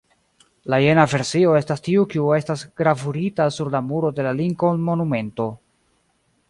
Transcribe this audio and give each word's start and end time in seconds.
La 0.73 0.77
jena 0.83 1.03
versio 1.11 1.51
estas 1.59 1.83
tiu 1.87 2.05
kiu 2.13 2.31
estas 2.39 2.65
gravurita 2.83 3.49
sur 3.59 3.73
la 3.77 3.83
muro 3.93 4.13
de 4.21 4.27
la 4.31 4.35
Lincoln-monumento. 4.41 5.51